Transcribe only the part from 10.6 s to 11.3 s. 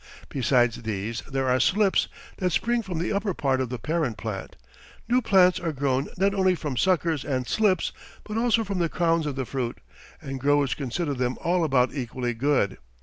consider